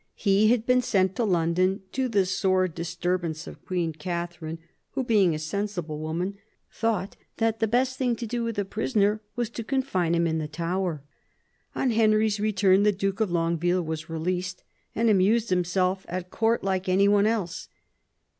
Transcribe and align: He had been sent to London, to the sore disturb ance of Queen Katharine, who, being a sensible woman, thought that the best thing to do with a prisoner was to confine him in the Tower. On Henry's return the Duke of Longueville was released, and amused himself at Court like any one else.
He 0.15 0.47
had 0.47 0.65
been 0.65 0.81
sent 0.81 1.15
to 1.17 1.23
London, 1.23 1.81
to 1.91 2.09
the 2.09 2.25
sore 2.25 2.67
disturb 2.67 3.23
ance 3.23 3.45
of 3.45 3.63
Queen 3.63 3.93
Katharine, 3.93 4.57
who, 4.93 5.03
being 5.03 5.35
a 5.35 5.37
sensible 5.37 5.99
woman, 5.99 6.39
thought 6.71 7.15
that 7.37 7.59
the 7.59 7.67
best 7.67 7.99
thing 7.99 8.15
to 8.15 8.25
do 8.25 8.43
with 8.43 8.57
a 8.57 8.65
prisoner 8.65 9.21
was 9.35 9.51
to 9.51 9.63
confine 9.63 10.15
him 10.15 10.25
in 10.25 10.39
the 10.39 10.47
Tower. 10.47 11.03
On 11.75 11.91
Henry's 11.91 12.39
return 12.39 12.81
the 12.81 12.91
Duke 12.91 13.19
of 13.19 13.29
Longueville 13.29 13.83
was 13.83 14.09
released, 14.09 14.63
and 14.95 15.07
amused 15.07 15.51
himself 15.51 16.03
at 16.09 16.31
Court 16.31 16.63
like 16.63 16.89
any 16.89 17.07
one 17.07 17.27
else. 17.27 17.69